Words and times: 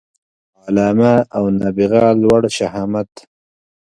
علامه 0.65 1.13
او 1.37 1.43
نابغه 1.59 2.03
لوړ 2.21 2.41
شهامت 2.57 3.11